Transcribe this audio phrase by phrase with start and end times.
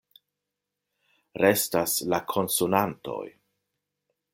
[1.45, 3.23] Restas la konsonantoj.